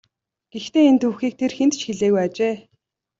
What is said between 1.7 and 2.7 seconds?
ч хэлээгүй ажээ.